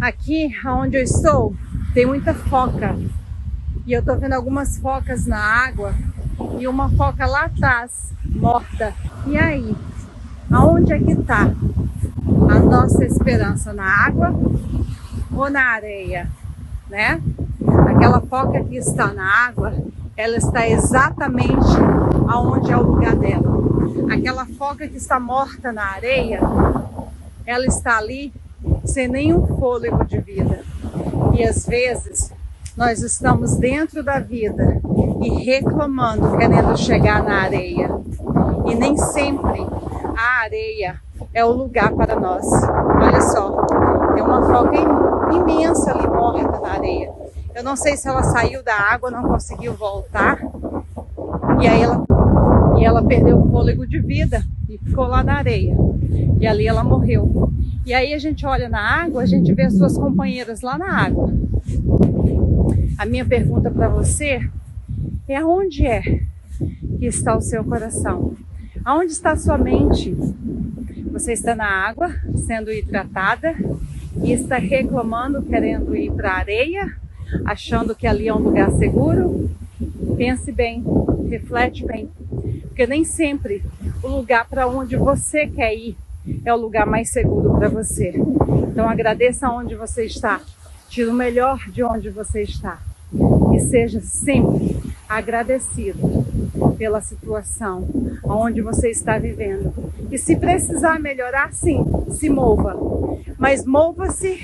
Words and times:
Aqui 0.00 0.50
onde 0.66 0.96
eu 0.96 1.02
estou 1.02 1.54
tem 1.92 2.06
muita 2.06 2.32
foca 2.32 2.96
e 3.86 3.92
eu 3.92 4.02
tô 4.02 4.16
vendo 4.16 4.32
algumas 4.32 4.78
focas 4.78 5.26
na 5.26 5.38
água 5.38 5.94
e 6.58 6.66
uma 6.66 6.88
foca 6.88 7.26
lá 7.26 7.44
atrás 7.44 8.10
morta. 8.24 8.94
E 9.26 9.36
aí, 9.36 9.76
aonde 10.50 10.94
é 10.94 10.98
que 10.98 11.14
tá 11.16 11.50
a 12.48 12.58
nossa 12.60 13.04
esperança 13.04 13.74
na 13.74 13.84
água 13.84 14.32
ou 15.34 15.50
na 15.50 15.64
areia, 15.66 16.30
né? 16.88 17.20
Aquela 17.90 18.22
foca 18.22 18.64
que 18.64 18.76
está 18.76 19.12
na 19.12 19.48
água, 19.48 19.74
ela 20.16 20.38
está 20.38 20.66
exatamente 20.66 21.76
aonde 22.26 22.72
é 22.72 22.76
o 22.76 22.82
lugar 22.82 23.16
dela. 23.16 23.50
Aquela 24.10 24.46
foca 24.46 24.88
que 24.88 24.96
está 24.96 25.20
morta 25.20 25.70
na 25.70 25.84
areia, 25.84 26.40
ela 27.44 27.66
está 27.66 27.98
ali 27.98 28.32
sem 28.84 29.08
nenhum 29.08 29.46
fôlego 29.46 30.04
de 30.04 30.18
vida. 30.18 30.60
E 31.34 31.44
às 31.44 31.66
vezes 31.66 32.32
nós 32.76 33.02
estamos 33.02 33.56
dentro 33.56 34.02
da 34.02 34.18
vida 34.18 34.80
e 35.22 35.44
reclamando, 35.44 36.36
querendo 36.36 36.76
chegar 36.76 37.22
na 37.22 37.42
areia. 37.42 37.90
E 38.66 38.74
nem 38.74 38.96
sempre 38.96 39.66
a 40.16 40.42
areia 40.42 41.00
é 41.32 41.44
o 41.44 41.52
lugar 41.52 41.92
para 41.92 42.18
nós. 42.18 42.46
Olha 43.02 43.20
só, 43.20 43.64
tem 44.14 44.22
uma 44.22 44.42
foca 44.42 44.76
imensa 45.34 45.92
ali 45.92 46.06
morta 46.06 46.58
na 46.60 46.72
areia. 46.72 47.12
Eu 47.54 47.64
não 47.64 47.76
sei 47.76 47.96
se 47.96 48.08
ela 48.08 48.22
saiu 48.22 48.62
da 48.62 48.74
água, 48.74 49.10
não 49.10 49.24
conseguiu 49.24 49.74
voltar. 49.74 50.38
E 51.60 51.66
aí 51.66 51.82
ela, 51.82 52.04
e 52.78 52.84
ela 52.84 53.02
perdeu 53.02 53.38
o 53.38 53.50
fôlego 53.50 53.86
de 53.86 54.00
vida 54.00 54.42
e 54.68 54.78
ficou 54.78 55.06
lá 55.06 55.22
na 55.22 55.36
areia. 55.36 55.76
E 56.40 56.46
ali 56.46 56.66
ela 56.66 56.84
morreu. 56.84 57.50
E 57.84 57.94
aí 57.94 58.12
a 58.12 58.18
gente 58.18 58.44
olha 58.44 58.68
na 58.68 58.80
água, 58.80 59.22
a 59.22 59.26
gente 59.26 59.52
vê 59.54 59.62
as 59.62 59.76
suas 59.76 59.96
companheiras 59.96 60.60
lá 60.60 60.76
na 60.76 61.02
água. 61.02 61.32
A 62.98 63.06
minha 63.06 63.24
pergunta 63.24 63.70
para 63.70 63.88
você 63.88 64.46
é 65.26 65.36
aonde 65.36 65.86
é 65.86 66.02
que 66.98 67.06
está 67.06 67.34
o 67.34 67.40
seu 67.40 67.64
coração? 67.64 68.36
Aonde 68.84 69.12
está 69.12 69.32
a 69.32 69.36
sua 69.36 69.56
mente? 69.56 70.14
Você 71.10 71.32
está 71.32 71.54
na 71.54 71.66
água, 71.66 72.14
sendo 72.46 72.70
hidratada 72.70 73.54
e 74.22 74.32
está 74.32 74.58
reclamando, 74.58 75.42
querendo 75.42 75.96
ir 75.96 76.12
para 76.12 76.32
a 76.32 76.38
areia, 76.38 76.94
achando 77.46 77.94
que 77.94 78.06
ali 78.06 78.28
é 78.28 78.34
um 78.34 78.38
lugar 78.38 78.70
seguro? 78.72 79.50
Pense 80.18 80.52
bem, 80.52 80.84
reflete 81.30 81.86
bem, 81.86 82.10
porque 82.68 82.86
nem 82.86 83.04
sempre 83.04 83.62
o 84.02 84.08
lugar 84.08 84.46
para 84.46 84.68
onde 84.68 84.96
você 84.96 85.46
quer 85.46 85.74
ir 85.74 85.96
é 86.44 86.52
o 86.52 86.56
lugar 86.56 86.86
mais 86.86 87.10
seguro 87.10 87.54
para 87.58 87.68
você. 87.68 88.12
Então 88.68 88.88
agradeça 88.88 89.50
onde 89.50 89.74
você 89.74 90.04
está, 90.04 90.40
tire 90.88 91.08
o 91.08 91.14
melhor 91.14 91.58
de 91.70 91.82
onde 91.82 92.10
você 92.10 92.42
está 92.42 92.78
e 93.54 93.60
seja 93.60 94.00
sempre 94.00 94.76
agradecido 95.08 96.24
pela 96.78 97.00
situação 97.00 97.88
onde 98.24 98.60
você 98.62 98.90
está 98.90 99.18
vivendo. 99.18 99.72
E 100.10 100.16
se 100.16 100.36
precisar 100.36 100.98
melhorar, 100.98 101.52
sim, 101.52 101.84
se 102.10 102.30
mova. 102.30 102.76
Mas 103.38 103.64
mova-se 103.64 104.40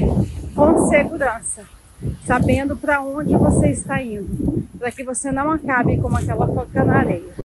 com 0.55 0.89
segurança, 0.89 1.63
sabendo 2.25 2.77
para 2.77 3.01
onde 3.01 3.37
você 3.37 3.69
está 3.69 4.03
indo, 4.03 4.65
para 4.79 4.91
que 4.91 5.05
você 5.05 5.31
não 5.31 5.51
acabe 5.51 5.99
como 5.99 6.17
aquela 6.17 6.47
foca 6.47 6.85
na 6.85 6.99
areia. 6.99 7.46